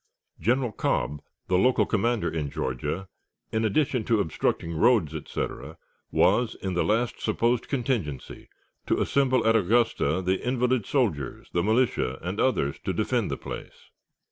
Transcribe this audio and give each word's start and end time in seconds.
General 0.39 0.71
Cobb, 0.71 1.21
the 1.47 1.59
local 1.59 1.85
commander 1.85 2.27
in 2.27 2.49
Georgia, 2.49 3.07
in 3.51 3.63
addition 3.63 4.03
to 4.05 4.19
obstructing 4.19 4.73
roads, 4.75 5.13
etc., 5.13 5.77
was, 6.09 6.55
in 6.55 6.73
the 6.73 6.83
last 6.83 7.21
supposed 7.21 7.67
contingency, 7.67 8.49
to 8.87 8.99
assemble 8.99 9.45
at 9.45 9.55
Augusta 9.55 10.19
the 10.23 10.43
invalid 10.43 10.87
soldiers, 10.87 11.49
the 11.53 11.61
militia, 11.61 12.17
and 12.23 12.39
others 12.39 12.79
to 12.79 12.93
defend 12.93 13.29
the 13.29 13.37
place. 13.37 13.91